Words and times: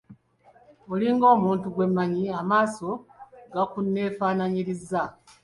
Olinga 0.93 1.25
omuntu 1.35 1.65
gwe 1.73 1.85
mmanyi, 1.89 2.25
amaaso 2.39 2.89
gakunneefaanaanyirizza. 3.53 5.01